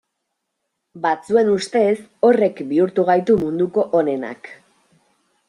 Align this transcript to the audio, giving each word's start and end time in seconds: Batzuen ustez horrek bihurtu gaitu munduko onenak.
Batzuen 1.03 1.51
ustez 1.55 1.91
horrek 2.29 2.63
bihurtu 2.73 3.07
gaitu 3.11 3.37
munduko 3.45 3.87
onenak. 4.01 4.53